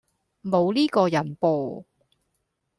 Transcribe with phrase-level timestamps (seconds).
[0.41, 1.83] 無呢個人噃